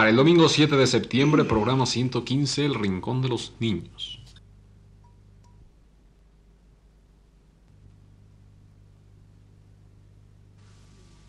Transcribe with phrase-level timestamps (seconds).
[0.00, 4.18] Para el domingo 7 de septiembre, programa 115, El Rincón de los Niños.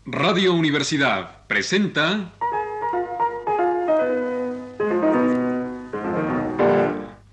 [0.06, 2.32] Radio Universidad presenta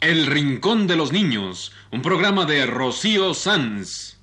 [0.01, 4.18] El Rincón de los Niños, un programa de Rocío Sanz.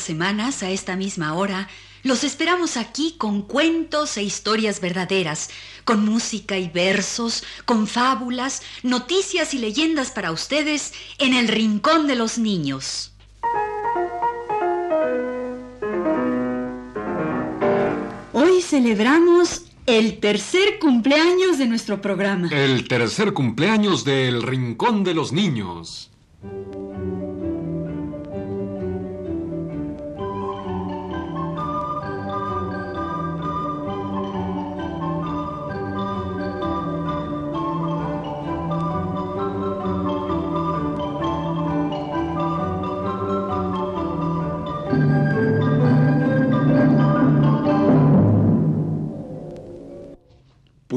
[0.00, 1.68] Semanas, a esta misma hora,
[2.02, 5.50] los esperamos aquí con cuentos e historias verdaderas,
[5.84, 12.16] con música y versos, con fábulas, noticias y leyendas para ustedes en el Rincón de
[12.16, 13.12] los Niños.
[18.32, 22.48] Hoy celebramos el tercer cumpleaños de nuestro programa.
[22.48, 26.10] El tercer cumpleaños del Rincón de los Niños.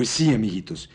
[0.03, 0.89] Pues sí, amiguitos.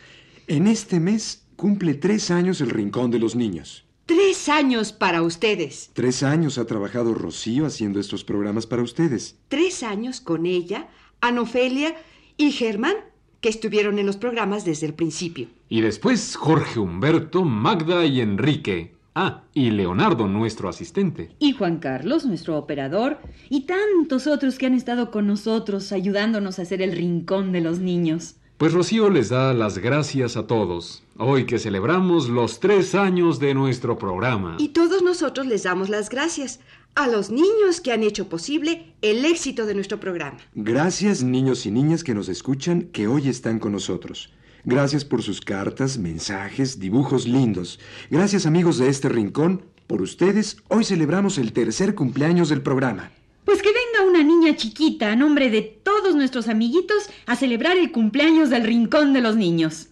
[0.45, 3.83] En este mes cumple tres años el Rincón de los Niños.
[4.05, 5.89] Tres años para ustedes.
[5.93, 9.39] Tres años ha trabajado Rocío haciendo estos programas para ustedes.
[9.47, 10.89] Tres años con ella,
[11.21, 11.95] Anofelia
[12.37, 12.97] y Germán,
[13.41, 15.47] que estuvieron en los programas desde el principio.
[15.69, 18.93] Y después Jorge Humberto, Magda y Enrique.
[19.15, 21.31] Ah, y Leonardo, nuestro asistente.
[21.39, 23.17] Y Juan Carlos, nuestro operador,
[23.49, 27.79] y tantos otros que han estado con nosotros ayudándonos a hacer el Rincón de los
[27.79, 28.35] Niños.
[28.59, 33.53] Pues Rocío les da las gracias a todos, hoy que celebramos los tres años de
[33.53, 34.57] nuestro programa.
[34.59, 36.59] Y todos nosotros les damos las gracias
[36.93, 40.39] a los niños que han hecho posible el éxito de nuestro programa.
[40.55, 44.29] Gracias, niños y niñas que nos escuchan, que hoy están con nosotros.
[44.65, 47.79] Gracias por sus cartas, mensajes, dibujos lindos.
[48.09, 49.63] Gracias, amigos de este rincón.
[49.87, 53.09] Por ustedes, hoy celebramos el tercer cumpleaños del programa.
[53.49, 57.91] Pues que venga una niña chiquita a nombre de todos nuestros amiguitos a celebrar el
[57.91, 59.87] cumpleaños del Rincón de los Niños.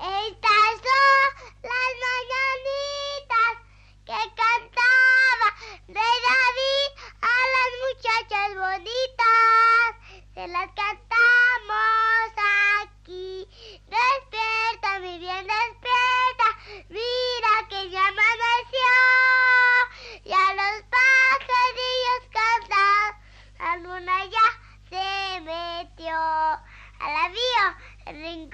[0.00, 1.28] Estas son
[1.62, 3.52] las mañanitas
[4.06, 5.48] que cantaba
[5.88, 6.88] de David
[7.20, 9.90] a las muchachas bonitas.
[10.32, 12.32] Se las cantamos
[12.80, 13.46] aquí.
[13.90, 15.46] Despierta, mi bien,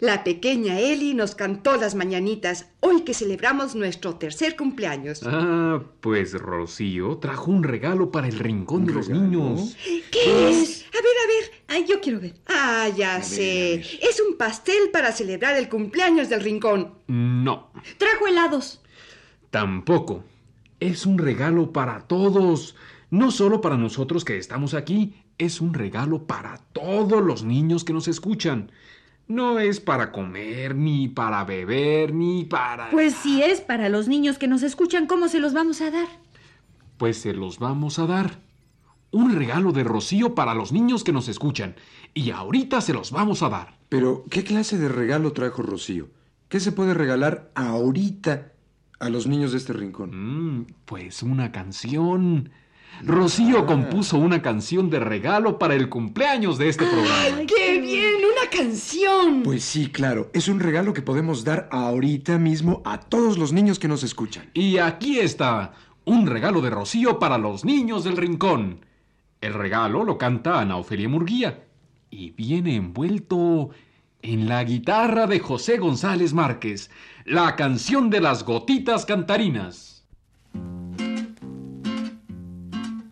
[0.00, 5.22] La pequeña Eli nos cantó las mañanitas hoy que celebramos nuestro tercer cumpleaños.
[5.26, 9.08] Ah, pues Rocío trajo un regalo para el Rincón de los?
[9.08, 9.76] Niños.
[10.12, 10.84] ¿Qué es?
[10.92, 11.50] A ver, a ver.
[11.66, 12.34] Ay, yo quiero ver.
[12.46, 13.78] Ah, ya sé.
[13.78, 13.86] ver.
[14.08, 16.94] Es un pastel para celebrar el cumpleaños del rincón.
[17.08, 18.80] No, Trajo helados.
[19.50, 20.22] tampoco.
[20.78, 22.76] Es un regalo para todos.
[23.10, 27.92] No solo para nosotros que estamos aquí, es un regalo para todos los niños que
[27.92, 28.70] nos escuchan.
[29.28, 32.90] No es para comer, ni para beber, ni para...
[32.90, 36.08] Pues si es para los niños que nos escuchan, ¿cómo se los vamos a dar?
[36.96, 38.40] Pues se los vamos a dar.
[39.10, 41.76] Un regalo de Rocío para los niños que nos escuchan.
[42.14, 43.78] Y ahorita se los vamos a dar.
[43.88, 46.08] Pero, ¿qué clase de regalo trajo Rocío?
[46.48, 48.52] ¿Qué se puede regalar ahorita
[48.98, 50.10] a los niños de este rincón?
[50.12, 52.50] Mm, pues una canción.
[53.04, 57.46] Rocío compuso una canción de regalo para el cumpleaños de este programa.
[57.46, 58.16] ¡Qué bien!
[58.16, 59.42] ¡Una canción!
[59.44, 63.78] Pues sí, claro, es un regalo que podemos dar ahorita mismo a todos los niños
[63.78, 64.50] que nos escuchan.
[64.52, 65.72] Y aquí está,
[66.04, 68.84] un regalo de Rocío para los niños del rincón.
[69.40, 71.62] El regalo lo canta Ana Ofelia Murguía
[72.10, 73.70] y viene envuelto
[74.22, 76.90] en la guitarra de José González Márquez,
[77.24, 79.87] la canción de las gotitas cantarinas.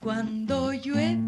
[0.07, 1.26] Cuando llueve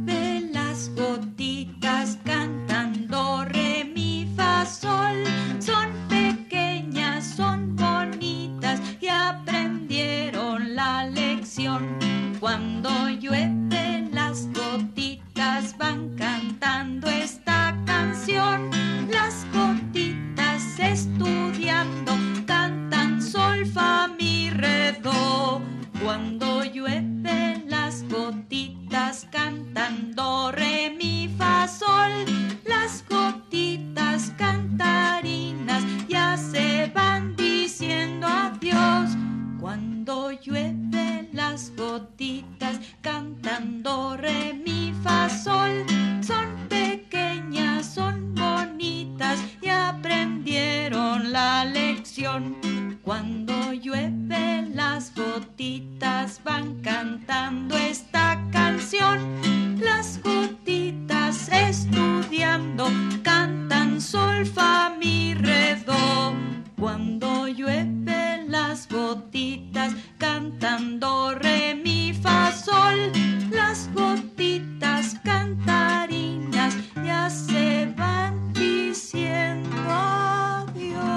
[66.78, 73.10] Cuando llueve las gotitas cantan do, re, mi, fa, sol.
[73.50, 81.10] Las gotitas cantarinas ya se van diciendo adiós.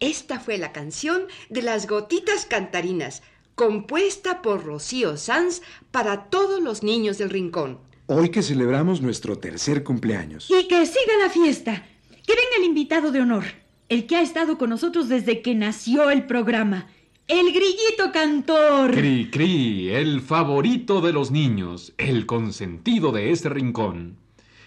[0.00, 3.22] Esta fue la canción de las gotitas cantarinas,
[3.54, 5.60] compuesta por Rocío Sanz
[5.90, 7.78] para todos los niños del rincón.
[8.06, 10.48] Hoy que celebramos nuestro tercer cumpleaños.
[10.48, 11.84] Y que siga la fiesta.
[12.26, 13.44] Que venga el invitado de honor,
[13.88, 16.88] el que ha estado con nosotros desde que nació el programa.
[17.28, 18.92] El grillito cantor.
[18.92, 24.16] Cri Cri, el favorito de los niños, el consentido de este rincón.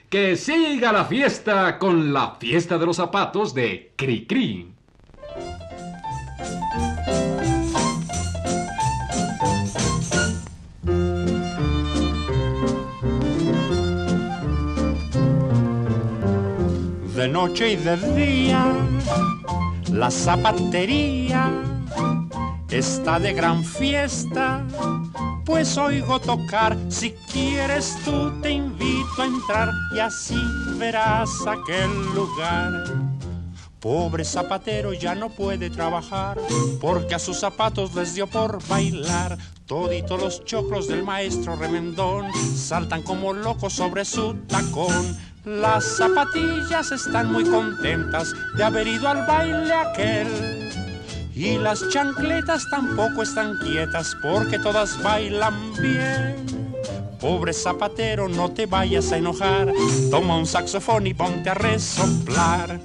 [0.09, 4.67] Que siga la fiesta con la fiesta de los zapatos de Cri Cri.
[17.19, 18.65] De noche y de día.
[19.91, 21.51] La zapatería
[22.69, 24.65] está de gran fiesta,
[25.43, 26.77] pues oigo tocar.
[26.87, 30.41] Si quieres tú te invito a entrar y así
[30.77, 32.71] verás aquel lugar.
[33.81, 36.37] Pobre zapatero ya no puede trabajar
[36.79, 39.37] porque a sus zapatos les dio por bailar.
[39.65, 45.17] Toditos los choclos del maestro remendón saltan como locos sobre su tacón.
[45.45, 50.27] Las zapatillas están muy contentas de haber ido al baile aquel.
[51.33, 56.45] Y las chancletas tampoco están quietas porque todas bailan bien.
[57.21, 59.71] Pobre zapatero, no te vayas a enojar.
[60.11, 62.79] Toma un saxofón y ponte a resoplar.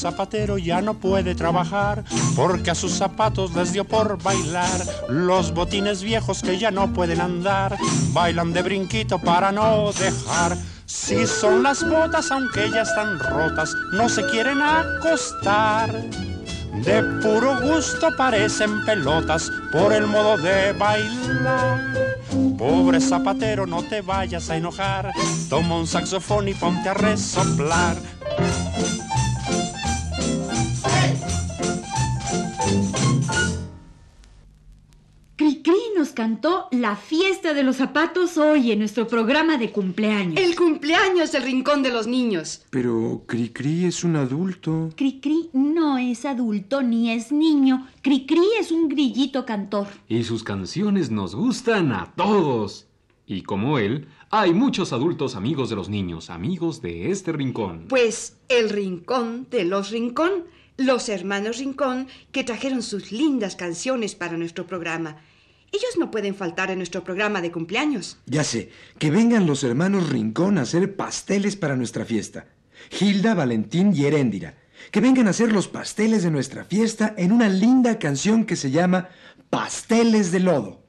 [0.00, 2.04] Zapatero ya no puede trabajar
[2.34, 4.80] porque a sus zapatos les dio por bailar.
[5.08, 7.76] Los botines viejos que ya no pueden andar
[8.12, 10.56] bailan de brinquito para no dejar.
[10.86, 15.92] Si son las botas, aunque ya están rotas, no se quieren acostar.
[16.84, 21.94] De puro gusto parecen pelotas por el modo de bailar.
[22.56, 25.12] Pobre zapatero, no te vayas a enojar.
[25.48, 27.96] Toma un saxofón y ponte a resoplar.
[35.40, 40.38] Cricri nos cantó la fiesta de los zapatos hoy en nuestro programa de cumpleaños.
[40.38, 42.66] El cumpleaños del rincón de los niños.
[42.68, 44.90] Pero Cricri es un adulto.
[44.94, 47.88] Cricri no es adulto ni es niño.
[48.02, 49.86] Cricri es un grillito cantor.
[50.08, 52.86] Y sus canciones nos gustan a todos.
[53.26, 57.86] Y como él, hay muchos adultos amigos de los niños, amigos de este rincón.
[57.88, 60.44] Pues el rincón de los rincón,
[60.76, 65.16] los hermanos rincón que trajeron sus lindas canciones para nuestro programa.
[65.72, 68.18] Ellos no pueden faltar en nuestro programa de cumpleaños.
[68.26, 72.46] Ya sé, que vengan los hermanos Rincón a hacer pasteles para nuestra fiesta.
[72.98, 74.54] Hilda, Valentín y Heréndira.
[74.90, 78.70] Que vengan a hacer los pasteles de nuestra fiesta en una linda canción que se
[78.70, 79.08] llama
[79.50, 80.82] Pasteles de Lodo.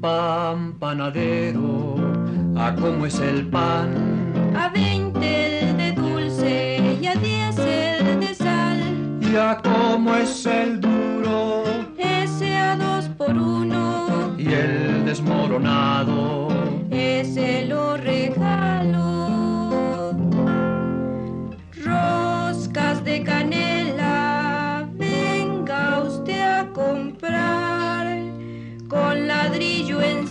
[0.00, 1.96] pan, panadero,
[2.56, 4.32] ¿a cómo es el pan?
[4.54, 8.78] A veinte el de dulce y a diez el de sal.
[9.22, 11.64] ¿Y a cómo es el duro?
[11.98, 16.48] Ese a dos por uno, Y el desmoronado.
[16.90, 19.04] ese lo regalo.
[21.84, 23.85] Roscas de canela,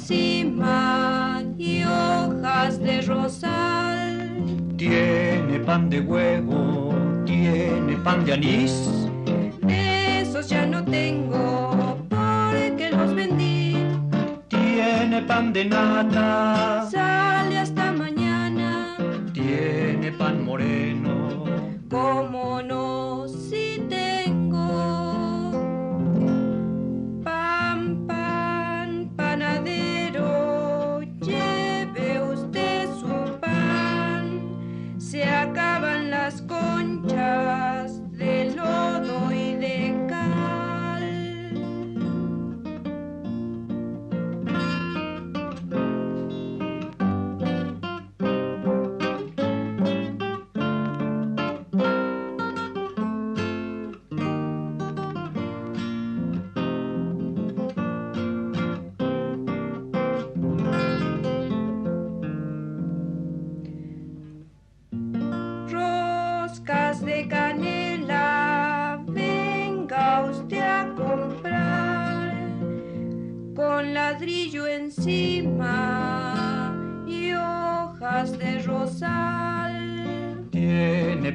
[0.05, 4.31] cima y hojas de rosal.
[4.77, 6.93] Tiene pan de huevo,
[7.25, 8.89] tiene pan de anís.
[9.61, 13.77] De esos ya no tengo, porque los vendí.
[14.47, 16.87] Tiene pan de nata.
[16.91, 18.97] Sale hasta mañana.
[19.33, 21.04] Tiene pan moreno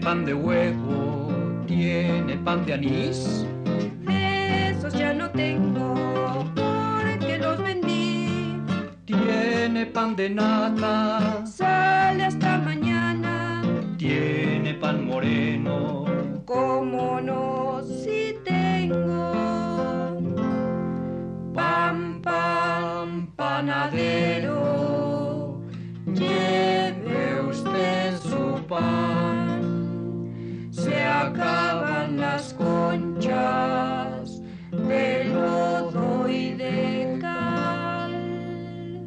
[0.01, 1.29] pan de huevo,
[1.67, 3.47] tiene pan de anís.
[4.09, 5.95] Esos ya no tengo
[6.55, 8.57] porque los vendí.
[9.05, 13.63] Tiene pan de nata, Sale hasta mañana.
[13.99, 16.05] tiene pan moreno.
[16.47, 19.33] Como no, si tengo
[21.55, 24.59] pan, pan, panadero,
[26.07, 29.30] lleve usted su pan.
[31.21, 34.41] Se acaban las conchas
[34.73, 39.07] de lodo y de cal.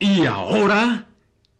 [0.00, 1.06] Y ahora,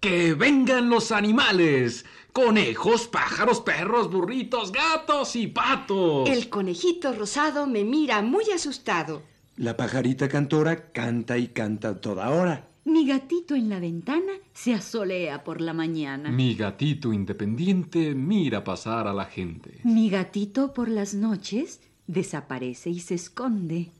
[0.00, 2.04] que vengan los animales.
[2.32, 6.28] Conejos, pájaros, perros, burritos, gatos y patos.
[6.28, 9.22] El conejito rosado me mira muy asustado.
[9.56, 12.69] La pajarita cantora canta y canta toda hora.
[12.84, 16.30] Mi gatito en la ventana se asolea por la mañana.
[16.30, 19.80] Mi gatito independiente mira pasar a la gente.
[19.84, 23.90] Mi gatito por las noches desaparece y se esconde.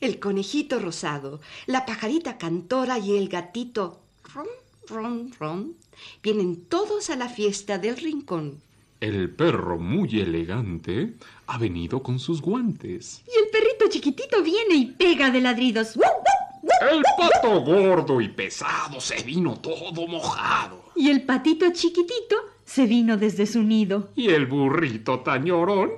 [0.00, 4.00] El conejito rosado, la pajarita cantora y el gatito
[4.34, 4.46] ron,
[4.88, 5.76] ron, ron
[6.22, 8.60] vienen todos a la fiesta del rincón.
[9.00, 11.14] El perro muy elegante
[11.46, 13.22] ha venido con sus guantes.
[13.26, 15.96] Y el perrito chiquitito viene y pega de ladridos.
[15.96, 16.51] ¡Wuf, wuf, wuf!
[16.62, 20.84] El pato gordo y pesado se vino todo mojado.
[20.94, 24.10] Y el patito chiquitito se vino desde su nido.
[24.14, 25.90] Y el burrito tañorón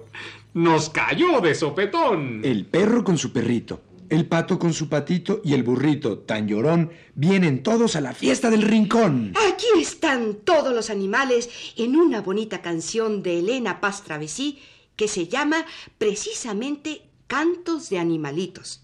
[0.54, 2.40] nos cayó de sopetón.
[2.44, 6.90] El perro con su perrito, el pato con su patito y el burrito tan llorón
[7.14, 9.35] vienen todos a la fiesta del rincón.
[9.52, 14.61] Aquí están todos los animales en una bonita canción de Elena Paz Travesí
[14.97, 15.66] que se llama
[15.99, 18.84] precisamente Cantos de Animalitos.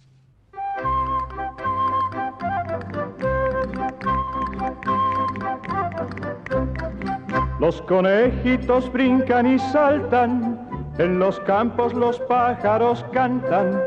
[7.61, 10.59] Los conejitos brincan y saltan,
[10.97, 13.83] en los campos los pájaros cantan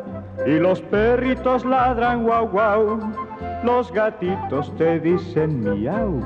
[0.45, 2.99] y los perritos ladran guau guau,
[3.63, 6.21] los gatitos te dicen miau.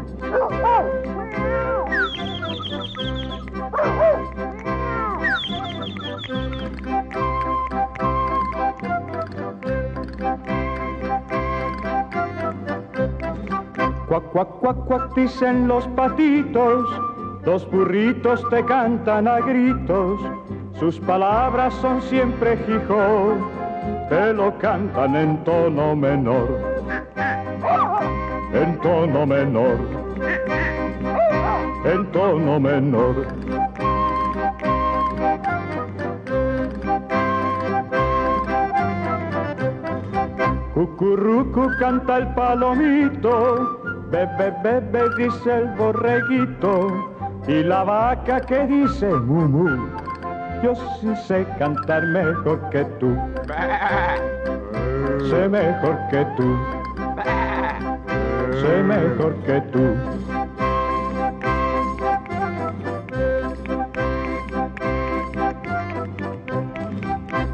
[14.09, 16.85] Cuac, cuac, cuac, cuac, dicen los patitos,
[17.47, 20.19] los burritos te cantan a gritos,
[20.77, 23.37] sus palabras son siempre jijo,
[24.09, 26.59] te lo cantan en tono menor,
[28.51, 29.77] en tono menor,
[31.85, 33.15] en tono menor.
[40.73, 43.79] Cucurrucu canta el palomito,
[44.11, 47.16] bebe, bebe, dice el borreguito,
[47.47, 49.87] y la vaca que dice mu, mu.
[50.63, 53.15] Yo sí sé cantar mejor que tú,
[55.29, 56.57] sé mejor que tú,
[58.61, 59.95] sé mejor que tú.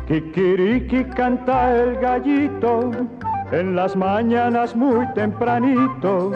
[0.08, 2.92] Kikiriki canta el gallito
[3.52, 6.32] en las mañanas muy tempranito.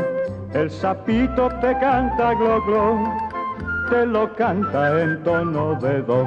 [0.53, 2.97] El sapito te canta glo glo,
[3.89, 6.25] te lo canta en tono de do,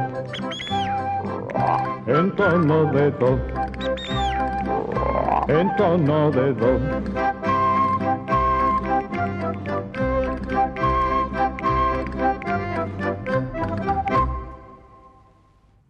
[2.07, 3.39] en tono de do,
[5.49, 6.73] en tono de do.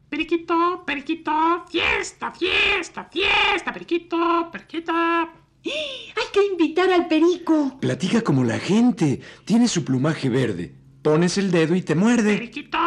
[0.08, 1.32] Periquito, periquito,
[1.68, 4.92] fiesta, fiesta, fiesta, periquito, periquito.
[4.92, 7.78] Hay que invitar al perico.
[7.80, 9.20] Platica como la gente.
[9.44, 10.79] Tiene su plumaje verde.
[11.02, 12.34] Pones el dedo y te muerde.
[12.34, 12.78] Periquito,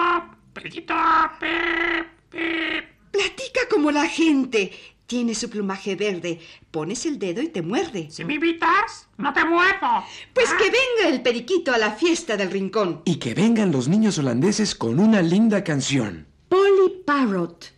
[0.53, 0.93] periquito,
[1.39, 2.88] pe, pe.
[3.12, 4.72] Platica como la gente.
[5.08, 6.39] Tiene su plumaje verde.
[6.72, 8.10] Pones el dedo y te muerde.
[8.10, 10.03] Si me invitas, no te muerdo.
[10.34, 13.01] Pues que venga el periquito a la fiesta del rincón.
[13.05, 16.27] Y que vengan los niños holandeses con una linda canción.
[16.50, 17.74] Polly Parrot.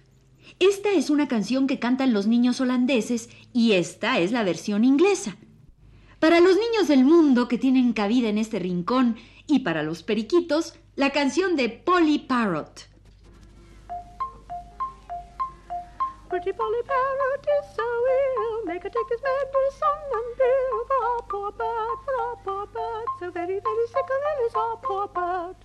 [0.60, 5.38] Esta es una canción que cantan los niños holandeses y esta es la versión inglesa.
[6.20, 10.76] Para los niños del mundo que tienen cabida en este rincón y para los periquitos,
[10.96, 12.88] la canción de Polly Parrot.
[16.30, 18.66] Pretty Polly Parrot is so ill.
[18.66, 23.06] Make her take this medicine and pill for our poor bird, for our poor bird.
[23.20, 25.56] So very, very sick and is our poor bird.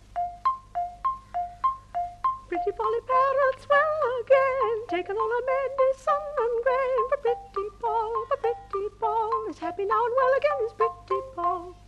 [2.49, 7.03] Pretty Polly Parrot's well again, taking all her medicine and grain.
[7.11, 11.80] But Pretty Paul, but Pretty Paul is happy now and well again, is Pretty Paul.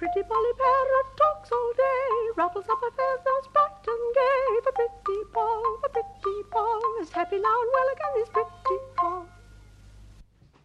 [0.00, 4.46] Pretty Polly Parrot talks all day, ruffles up her feathers bright and gay.
[4.64, 9.28] But Pretty Paul, but Pretty Paul is happy now and well again, is Pretty Paul.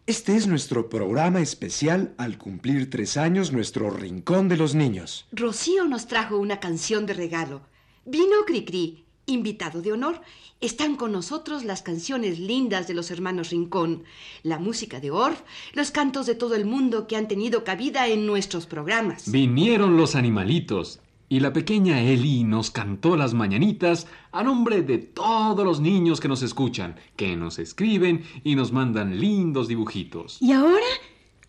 [0.06, 5.26] Este es nuestro programa especial al cumplir tres años nuestro Rincón de los Niños.
[5.32, 7.60] Rocío nos trajo una canción de regalo.
[8.06, 10.20] Vino Cricri, invitado de honor.
[10.60, 14.04] Están con nosotros las canciones lindas de los hermanos Rincón,
[14.42, 15.42] la música de Orff,
[15.74, 19.30] los cantos de todo el mundo que han tenido cabida en nuestros programas.
[19.30, 25.64] Vinieron los animalitos y la pequeña Eli nos cantó las mañanitas a nombre de todos
[25.64, 30.40] los niños que nos escuchan, que nos escriben y nos mandan lindos dibujitos.
[30.40, 30.86] ¿Y ahora?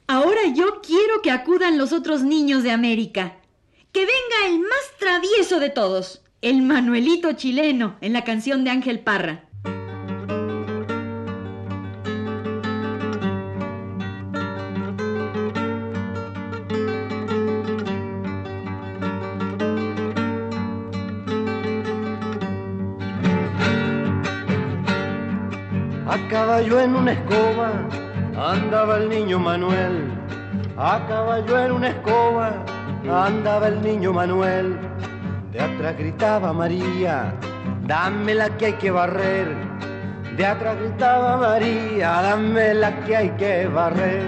[0.08, 3.40] Ahora yo quiero que acudan los otros niños de América.
[3.92, 9.02] Que venga el más travieso de todos, el Manuelito chileno, en la canción de Ángel
[9.02, 9.44] Parra.
[26.08, 27.72] A caballo en una escoba
[28.38, 30.14] andaba el niño Manuel.
[30.78, 32.64] A caballo en una escoba
[33.06, 34.97] andaba el niño Manuel.
[35.58, 37.34] De atrás gritaba María,
[37.88, 39.48] dame la que hay que barrer.
[40.38, 44.22] De atrás gritaba María, dame la que hay que barrer.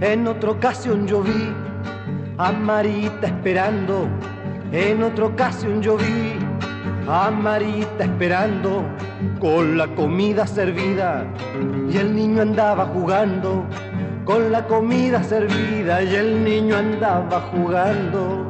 [0.00, 1.52] En otra ocasión yo vi
[2.36, 4.08] a Marita esperando.
[4.70, 6.37] En otra ocasión yo vi
[7.10, 8.84] a Marita esperando
[9.40, 11.24] con la comida servida
[11.90, 13.64] y el niño andaba jugando.
[14.26, 18.46] Con la comida servida y el niño andaba jugando.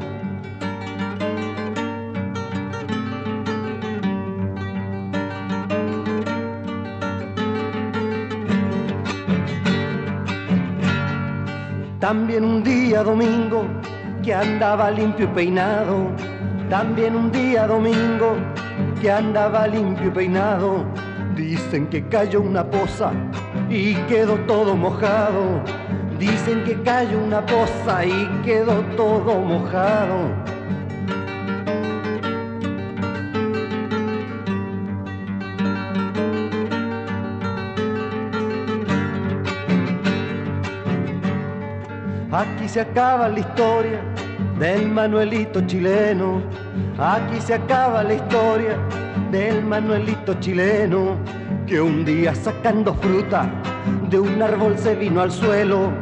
[12.00, 13.66] También un día domingo
[14.24, 16.10] que andaba limpio y peinado.
[16.68, 18.36] También un día domingo
[19.00, 20.84] que andaba limpio y peinado.
[21.34, 23.12] Dicen que cayó una poza
[23.70, 25.62] y quedó todo mojado.
[26.18, 30.34] Dicen que cayó una poza y quedó todo mojado.
[42.30, 44.17] Aquí se acaba la historia
[44.58, 46.42] del Manuelito chileno.
[46.98, 48.76] Aquí se acaba la historia
[49.30, 51.16] del Manuelito chileno.
[51.66, 53.50] Que un día sacando fruta
[54.08, 55.92] de un árbol se vino al suelo.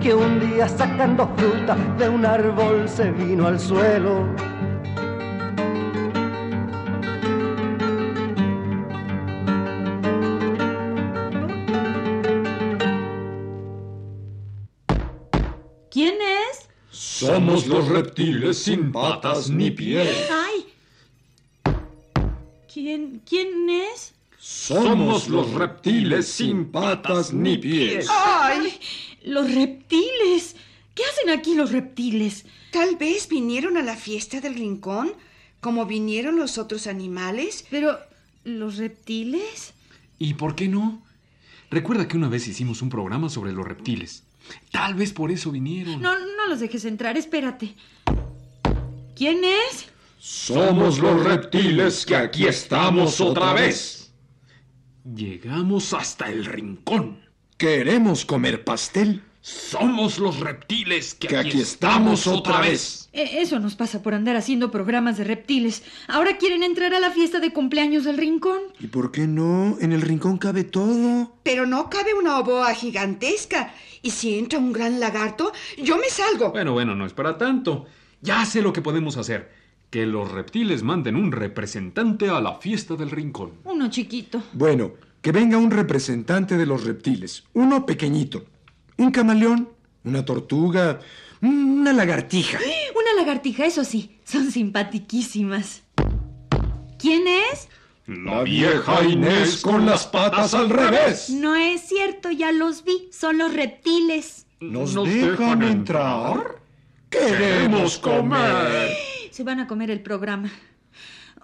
[0.00, 4.24] Que un día sacando fruta de un árbol se vino al suelo.
[17.18, 20.28] Somos los reptiles sin patas ni pies.
[20.30, 20.66] ¡Ay!
[22.70, 24.12] ¿Quién, quién es?
[24.38, 28.06] Somos los reptiles sin patas ni pies.
[28.10, 28.78] ¡Ay!
[29.24, 30.56] Los reptiles.
[30.94, 32.44] ¿Qué hacen aquí los reptiles?
[32.70, 35.14] Tal vez vinieron a la fiesta del rincón,
[35.62, 37.64] como vinieron los otros animales.
[37.70, 37.98] Pero,
[38.44, 39.72] ¿los reptiles?
[40.18, 41.00] ¿Y por qué no?
[41.70, 44.25] Recuerda que una vez hicimos un programa sobre los reptiles.
[44.70, 46.00] Tal vez por eso vinieron.
[46.00, 47.74] No, no los dejes entrar, espérate.
[49.14, 49.88] ¿Quién es?
[50.18, 54.12] Somos los reptiles que aquí estamos otra vez.
[55.04, 57.20] Llegamos hasta el rincón.
[57.56, 59.22] Queremos comer pastel.
[59.48, 63.08] Somos los reptiles que, Que aquí estamos otra vez.
[63.12, 65.84] Eh, Eso nos pasa por andar haciendo programas de reptiles.
[66.08, 68.58] Ahora quieren entrar a la fiesta de cumpleaños del rincón.
[68.80, 69.76] ¿Y por qué no?
[69.80, 71.36] En el rincón cabe todo.
[71.44, 73.72] Pero no cabe una oboa gigantesca.
[74.02, 76.50] Y si entra un gran lagarto, yo me salgo.
[76.50, 77.86] Bueno, bueno, no es para tanto.
[78.22, 79.52] Ya sé lo que podemos hacer.
[79.90, 83.52] Que los reptiles manden un representante a la fiesta del rincón.
[83.62, 84.42] Uno chiquito.
[84.54, 87.44] Bueno, que venga un representante de los reptiles.
[87.52, 88.44] Uno pequeñito.
[88.96, 89.68] Un camaleón,
[90.04, 91.00] una tortuga,
[91.40, 92.58] una lagartija.
[92.94, 94.18] Una lagartija, eso sí.
[94.24, 95.82] Son simpatiquísimas.
[96.98, 97.68] ¿Quién es?
[98.06, 101.30] La vieja Inés con las patas al revés.
[101.30, 103.08] No es cierto, ya los vi.
[103.12, 104.46] Son los reptiles.
[104.60, 106.56] ¿Nos, dejan entrar?
[107.10, 108.90] Queremos comer.
[109.30, 110.50] Se van a comer el programa.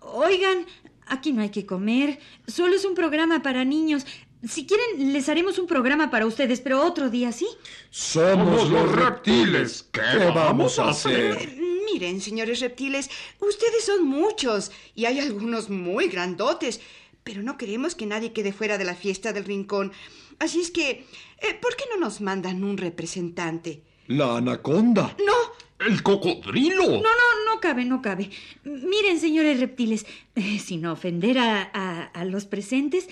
[0.00, 0.66] Oigan,
[1.06, 2.18] aquí no hay que comer.
[2.46, 4.06] Solo es un programa para niños.
[4.46, 7.46] Si quieren, les haremos un programa para ustedes, pero otro día, ¿sí?
[7.90, 9.88] Somos los reptiles.
[9.92, 10.00] ¿Qué
[10.34, 11.56] vamos a hacer?
[11.92, 16.80] Miren, señores reptiles, ustedes son muchos y hay algunos muy grandotes,
[17.22, 19.92] pero no queremos que nadie quede fuera de la fiesta del rincón.
[20.40, 21.06] Así es que,
[21.38, 23.82] eh, ¿por qué no nos mandan un representante?
[24.08, 25.16] La anaconda.
[25.24, 26.84] No, ¡El cocodrilo!
[26.84, 28.30] No, no, no cabe, no cabe.
[28.64, 33.08] Miren, señores reptiles, eh, sin ofender a, a- a los presentes,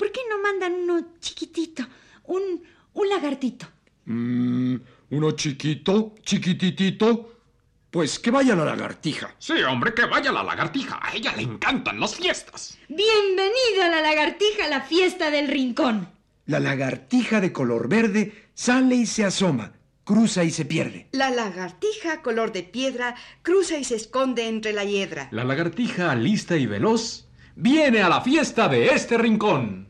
[0.00, 1.86] ¿por qué no mandan uno chiquitito?
[2.24, 2.62] Un,
[2.94, 3.66] un lagartito.
[4.06, 4.76] Mm,
[5.10, 6.14] ¿Uno chiquito?
[6.22, 7.34] ¿Chiquititito?
[7.90, 9.34] Pues que vaya la lagartija.
[9.38, 10.98] Sí, hombre, que vaya la lagartija.
[11.02, 12.78] A ella le encantan las fiestas.
[12.88, 16.08] Bienvenida la lagartija a la fiesta del rincón.
[16.46, 21.08] La lagartija de color verde sale y se asoma, cruza y se pierde.
[21.12, 25.28] la lagartija color de piedra cruza y se esconde entre la hiedra.
[25.30, 29.89] La lagartija, lista y veloz, viene a la fiesta de este rincón.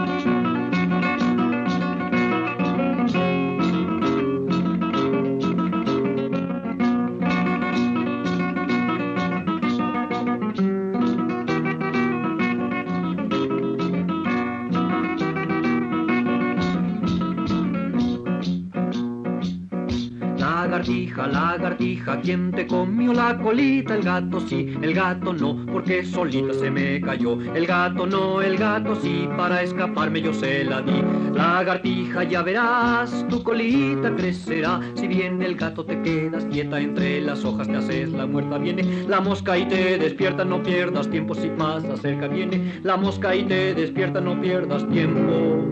[22.11, 23.95] Lagartija, ¿quién te comió la colita?
[23.95, 27.39] El gato sí, el gato no, porque solita se me cayó.
[27.53, 31.01] El gato no, el gato sí, para escaparme yo se la di.
[31.33, 34.81] Lagartija, ya verás, tu colita crecerá.
[34.95, 38.57] Si viene el gato te quedas quieta, entre las hojas te haces la muerta.
[38.57, 42.27] Viene la mosca y te despierta, no pierdas tiempo si pasa cerca.
[42.27, 45.65] Viene la mosca y te despierta, no pierdas tiempo.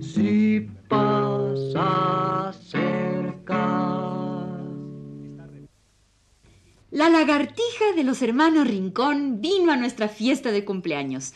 [0.00, 2.17] Si pasa
[6.98, 11.32] La lagartija de los hermanos Rincón vino a nuestra fiesta de cumpleaños.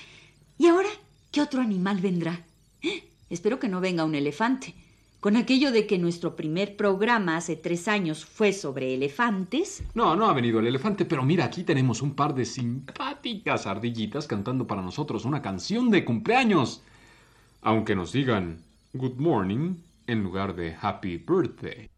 [0.59, 0.88] ¿Y ahora
[1.31, 2.40] qué otro animal vendrá?
[2.83, 3.05] ¡Eh!
[3.31, 4.75] Espero que no venga un elefante.
[5.20, 9.85] Con aquello de que nuestro primer programa hace tres años fue sobre elefantes.
[9.94, 14.27] No, no ha venido el elefante, pero mira, aquí tenemos un par de simpáticas ardillitas
[14.27, 16.83] cantando para nosotros una canción de cumpleaños.
[17.61, 18.59] Aunque nos digan
[18.94, 19.77] Good Morning
[20.09, 21.88] en lugar de Happy Birthday.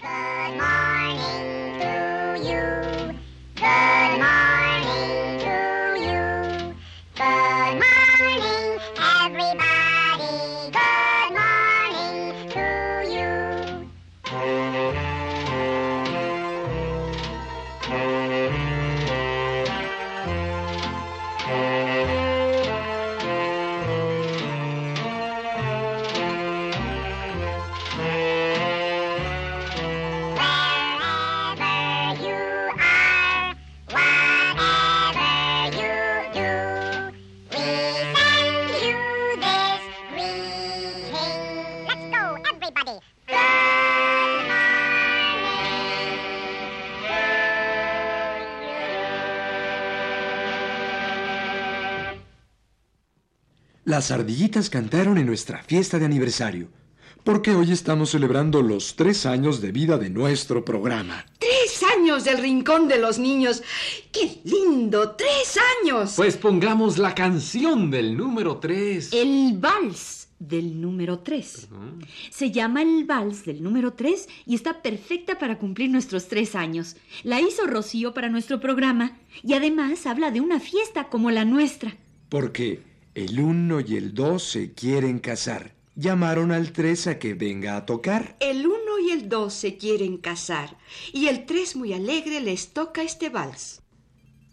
[0.00, 1.57] Good morning
[2.44, 3.97] you.
[53.98, 56.68] Las ardillitas cantaron en nuestra fiesta de aniversario,
[57.24, 61.26] porque hoy estamos celebrando los tres años de vida de nuestro programa.
[61.40, 63.60] ¡Tres años del Rincón de los Niños!
[64.12, 65.16] ¡Qué lindo!
[65.16, 66.12] ¡Tres años!
[66.14, 69.14] Pues pongamos la canción del número 3.
[69.14, 71.66] El vals del número 3.
[72.30, 76.94] Se llama el vals del número 3 y está perfecta para cumplir nuestros tres años.
[77.24, 81.96] La hizo Rocío para nuestro programa y además habla de una fiesta como la nuestra.
[82.28, 82.87] Porque
[83.18, 85.74] el uno y el dos se quieren casar.
[85.96, 88.36] Llamaron al tres a que venga a tocar.
[88.38, 90.76] El uno y el dos se quieren casar
[91.12, 93.82] y el tres muy alegre les toca este vals.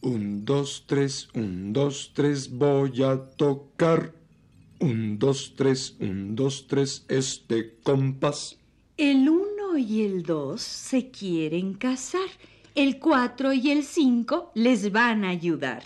[0.01, 4.15] Un, dos, tres, un, dos, tres, voy a tocar.
[4.80, 8.58] Un, dos, tres, un, dos, tres, este compás.
[8.97, 12.30] El 1 y el 2 se quieren casar.
[12.73, 15.84] El 4 y el 5 les van a ayudar.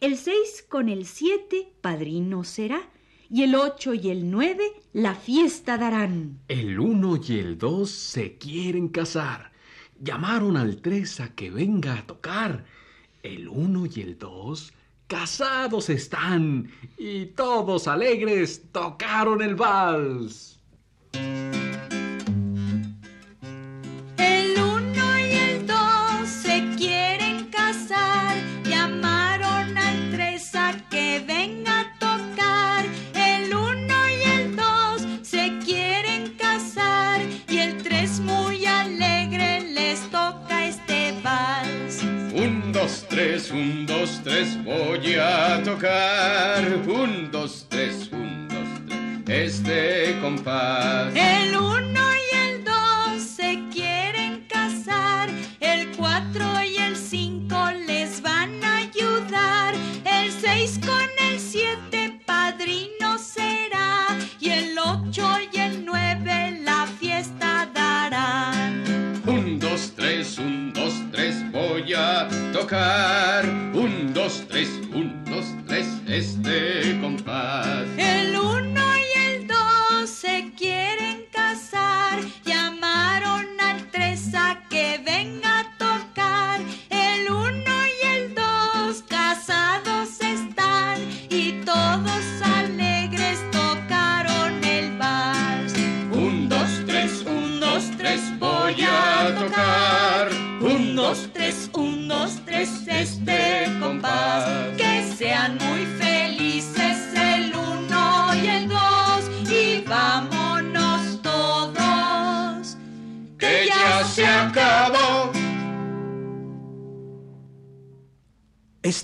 [0.00, 2.88] El 6 con el 7 padrino será.
[3.30, 6.38] Y el 8 y el 9 la fiesta darán.
[6.48, 9.52] El 1 y el 2 se quieren casar.
[10.00, 12.64] Llamaron al 3 a que venga a tocar.
[13.22, 14.72] El 1 y el 2
[15.08, 20.60] casados están y todos alegres tocaron el vals.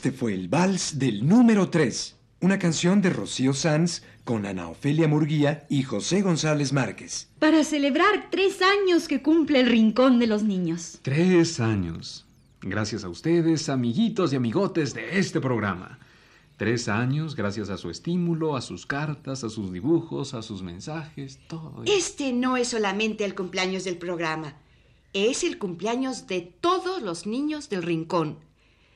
[0.05, 5.09] Este fue el vals del número 3, una canción de Rocío Sanz con Ana Ofelia
[5.09, 7.31] Murguía y José González Márquez.
[7.39, 10.99] Para celebrar tres años que cumple el Rincón de los Niños.
[11.01, 12.27] Tres años.
[12.61, 15.99] Gracias a ustedes, amiguitos y amigotes de este programa.
[16.59, 21.39] Tres años gracias a su estímulo, a sus cartas, a sus dibujos, a sus mensajes,
[21.49, 21.83] todo.
[21.87, 24.55] Este no es solamente el cumpleaños del programa,
[25.15, 28.37] es el cumpleaños de todos los niños del rincón.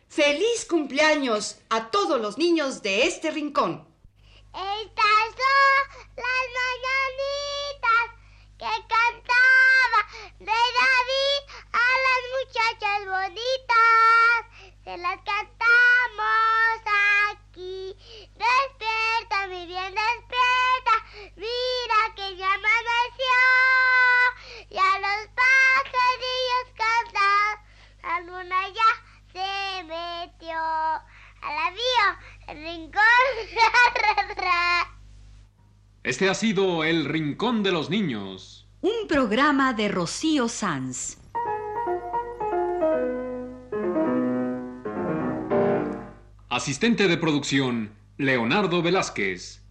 [0.08, 3.86] ¡Feliz cumpleaños a todos los niños de este rincón!
[4.54, 5.84] Estas son
[6.16, 8.08] las mañanitas
[8.58, 10.00] que cantaba
[10.38, 11.40] de David
[11.72, 14.40] a las muchachas bonitas.
[14.82, 16.80] Se las cantamos
[17.30, 17.94] aquí.
[18.34, 20.27] Despierta, mi bien, despierta.
[31.48, 32.06] A la vio,
[32.48, 33.02] el rincón.
[36.02, 38.68] Este ha sido El Rincón de los Niños.
[38.82, 41.16] Un programa de Rocío Sanz.
[46.50, 49.62] Asistente de producción, Leonardo Velázquez.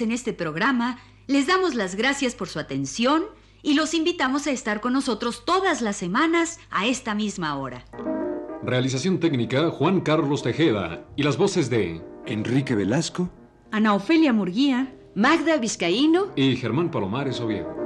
[0.00, 3.24] En este programa les damos las gracias por su atención
[3.62, 7.84] y los invitamos a estar con nosotros todas las semanas a esta misma hora.
[8.62, 11.04] Realización técnica, Juan Carlos Tejeda.
[11.16, 13.30] Y las voces de Enrique Velasco
[13.70, 14.92] Ana Ofelia Murguía.
[15.14, 17.85] Magda Vizcaíno y Germán Palomares Oviedo.